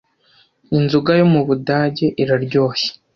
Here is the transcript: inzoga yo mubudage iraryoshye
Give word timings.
inzoga 0.77 1.11
yo 1.19 1.25
mubudage 1.33 2.05
iraryoshye 2.21 2.89